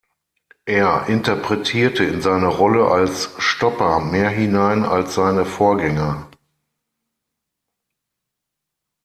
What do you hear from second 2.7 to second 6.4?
als „Stopper“ mehr hinein als seine Vorgänger.